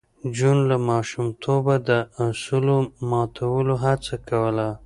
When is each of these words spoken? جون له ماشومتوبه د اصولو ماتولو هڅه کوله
جون 0.35 0.57
له 0.69 0.77
ماشومتوبه 0.89 1.75
د 1.89 1.91
اصولو 2.25 2.77
ماتولو 3.09 3.73
هڅه 3.85 4.15
کوله 4.29 4.69